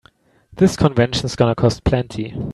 This 0.53 0.75
convention's 0.75 1.35
gonna 1.35 1.53
cost 1.53 1.83
plenty. 1.83 2.33